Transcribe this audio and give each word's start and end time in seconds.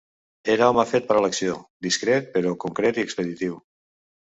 Era 0.53 0.69
home 0.71 0.85
fet 0.91 1.05
per 1.11 1.17
a 1.19 1.21
l'acció, 1.25 1.59
discret, 1.87 2.33
però 2.39 2.57
concret 2.65 3.01
i 3.03 3.07
expeditiu. 3.11 3.63